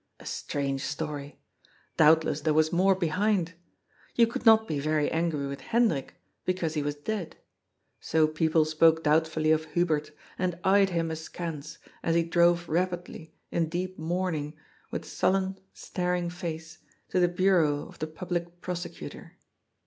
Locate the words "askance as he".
11.11-12.23